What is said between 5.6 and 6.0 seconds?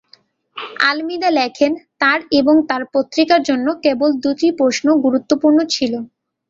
ছিল।